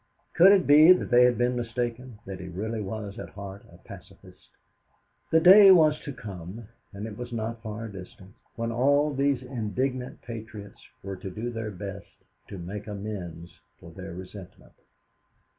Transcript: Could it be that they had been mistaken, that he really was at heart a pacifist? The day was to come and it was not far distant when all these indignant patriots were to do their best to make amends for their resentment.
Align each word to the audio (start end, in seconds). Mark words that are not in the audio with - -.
Could 0.33 0.51
it 0.51 0.65
be 0.65 0.93
that 0.93 1.11
they 1.11 1.25
had 1.25 1.37
been 1.37 1.55
mistaken, 1.55 2.17
that 2.25 2.39
he 2.39 2.47
really 2.47 2.81
was 2.81 3.19
at 3.19 3.29
heart 3.29 3.63
a 3.71 3.77
pacifist? 3.77 4.49
The 5.29 5.39
day 5.39 5.69
was 5.69 5.99
to 5.99 6.11
come 6.11 6.69
and 6.91 7.05
it 7.05 7.15
was 7.15 7.31
not 7.31 7.61
far 7.61 7.87
distant 7.87 8.33
when 8.55 8.71
all 8.71 9.13
these 9.13 9.43
indignant 9.43 10.23
patriots 10.23 10.81
were 11.03 11.17
to 11.17 11.29
do 11.29 11.51
their 11.51 11.69
best 11.69 12.07
to 12.47 12.57
make 12.57 12.87
amends 12.87 13.59
for 13.79 13.91
their 13.91 14.15
resentment. 14.15 14.73